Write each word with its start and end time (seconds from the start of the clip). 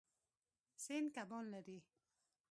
سیند 0.83 1.07
کبان 1.15 1.45
لري. 1.53 1.77